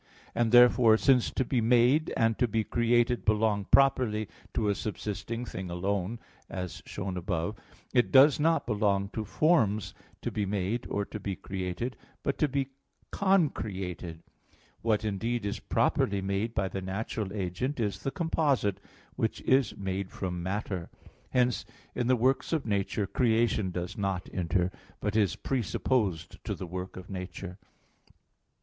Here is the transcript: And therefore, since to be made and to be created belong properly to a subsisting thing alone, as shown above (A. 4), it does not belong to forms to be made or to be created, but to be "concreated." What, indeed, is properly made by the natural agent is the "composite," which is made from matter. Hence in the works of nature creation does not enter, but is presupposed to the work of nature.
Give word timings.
And 0.33 0.51
therefore, 0.51 0.97
since 0.97 1.29
to 1.29 1.45
be 1.45 1.61
made 1.61 2.11
and 2.17 2.35
to 2.39 2.47
be 2.47 2.63
created 2.63 3.23
belong 3.23 3.65
properly 3.65 4.27
to 4.55 4.67
a 4.67 4.73
subsisting 4.73 5.45
thing 5.45 5.69
alone, 5.69 6.17
as 6.49 6.81
shown 6.87 7.17
above 7.17 7.55
(A. 7.59 8.01
4), 8.01 8.01
it 8.01 8.11
does 8.11 8.39
not 8.39 8.65
belong 8.65 9.09
to 9.09 9.23
forms 9.23 9.93
to 10.23 10.31
be 10.31 10.43
made 10.43 10.87
or 10.89 11.05
to 11.05 11.19
be 11.19 11.35
created, 11.35 11.95
but 12.23 12.39
to 12.39 12.47
be 12.47 12.69
"concreated." 13.11 14.23
What, 14.81 15.05
indeed, 15.05 15.45
is 15.45 15.59
properly 15.59 16.19
made 16.19 16.55
by 16.55 16.67
the 16.67 16.81
natural 16.81 17.31
agent 17.31 17.79
is 17.79 17.99
the 18.01 18.09
"composite," 18.09 18.79
which 19.15 19.39
is 19.41 19.77
made 19.77 20.09
from 20.09 20.41
matter. 20.41 20.89
Hence 21.29 21.63
in 21.93 22.07
the 22.07 22.15
works 22.15 22.51
of 22.53 22.65
nature 22.65 23.05
creation 23.05 23.69
does 23.69 23.95
not 23.99 24.27
enter, 24.33 24.71
but 24.99 25.15
is 25.15 25.35
presupposed 25.35 26.43
to 26.43 26.55
the 26.55 26.65
work 26.65 26.97
of 26.97 27.07
nature. 27.07 27.59